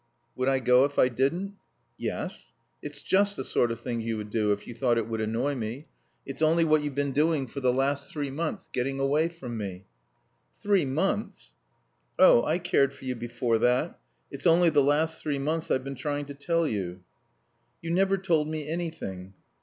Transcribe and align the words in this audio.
"Would 0.35 0.49
I 0.49 0.57
go 0.57 0.83
if 0.83 0.97
I 0.97 1.09
didn't?" 1.09 1.53
"Yes. 1.95 2.53
It's 2.81 3.03
just 3.03 3.35
the 3.35 3.43
sort 3.43 3.71
of 3.71 3.81
thing 3.81 4.01
you 4.01 4.17
would 4.17 4.31
do, 4.31 4.51
if 4.51 4.65
you 4.65 4.73
thought 4.73 4.97
it 4.97 5.07
would 5.07 5.21
annoy 5.21 5.53
me. 5.53 5.89
It's 6.25 6.41
only 6.41 6.65
what 6.65 6.81
you've 6.81 6.95
been 6.95 7.11
doing 7.11 7.45
for 7.45 7.59
the 7.59 7.71
last 7.71 8.11
three 8.11 8.31
months 8.31 8.67
getting 8.73 8.99
away 8.99 9.29
from 9.29 9.57
me." 9.59 9.83
"Three 10.59 10.85
months?" 10.85 11.51
"Oh, 12.17 12.43
I 12.43 12.57
cared 12.57 12.95
for 12.95 13.05
you 13.05 13.13
before 13.13 13.59
that. 13.59 13.99
It's 14.31 14.47
only 14.47 14.71
the 14.71 14.81
last 14.81 15.21
three 15.21 15.37
months 15.37 15.69
I've 15.69 15.83
been 15.83 15.93
trying 15.93 16.25
to 16.25 16.33
tell 16.33 16.65
you." 16.67 17.01
"You 17.83 17.91
never 17.91 18.17
told 18.17 18.47
me 18.47 18.67
anything." 18.67 19.35